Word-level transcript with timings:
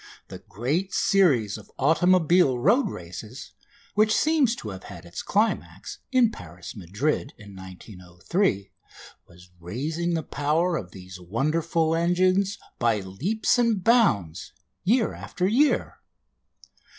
The 0.29 0.39
great 0.39 0.95
series 0.95 1.59
of 1.59 1.69
automobile 1.77 2.57
road 2.57 2.89
races, 2.89 3.51
which 3.93 4.15
seems 4.15 4.55
to 4.55 4.69
have 4.69 4.85
had 4.85 5.05
its 5.05 5.21
climax 5.21 5.99
in 6.11 6.31
Paris 6.31 6.75
Madrid 6.75 7.33
in 7.37 7.55
1903, 7.55 8.71
was 9.27 9.51
raising 9.59 10.15
the 10.15 10.23
power 10.23 10.75
of 10.75 10.89
these 10.89 11.19
wonderful 11.21 11.93
engines 11.93 12.57
by 12.79 12.99
leaps 12.99 13.59
and 13.59 13.83
bounds 13.83 14.53
year 14.83 15.13
after 15.13 15.47
year. 15.47 15.99